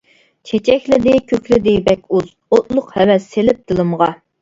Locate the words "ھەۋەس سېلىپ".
2.99-3.65